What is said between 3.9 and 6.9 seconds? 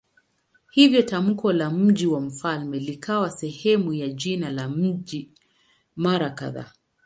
ya jina la mji mara kadhaa.